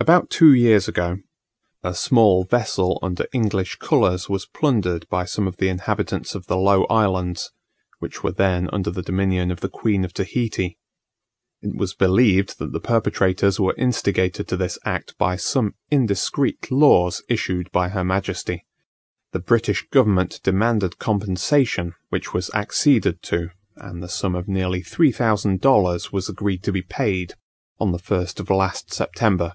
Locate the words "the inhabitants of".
5.58-6.48